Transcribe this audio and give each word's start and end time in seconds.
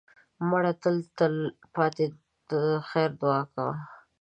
مړه 0.49 0.71
ته 0.81 0.89
د 0.97 0.99
تل 1.17 1.35
پاتې 1.75 2.05
خیر 2.89 3.09
دعا 3.21 3.41
کوه 3.53 3.75